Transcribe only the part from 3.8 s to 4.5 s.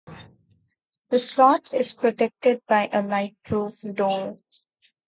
door.